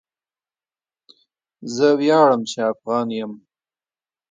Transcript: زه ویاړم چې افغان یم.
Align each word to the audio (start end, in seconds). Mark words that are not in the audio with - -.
زه 1.75 1.87
ویاړم 1.99 2.41
چې 2.51 2.59
افغان 2.71 3.07
یم. 3.17 3.31